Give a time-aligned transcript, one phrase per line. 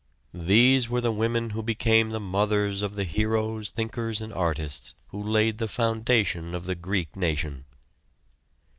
[0.33, 5.21] These were the women who became the mothers of the heroes, thinkers and artists, who
[5.21, 7.65] laid the foundation of the Greek nation.